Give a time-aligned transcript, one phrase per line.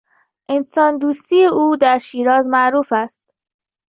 [0.49, 3.21] انسان دوستی او در شیراز معروف است.